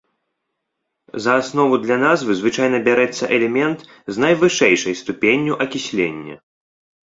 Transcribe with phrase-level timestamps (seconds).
[1.25, 3.79] За аснову для назвы звычайна бярэцца элемент
[4.17, 6.35] з найвышэйшай ступенню акіслення.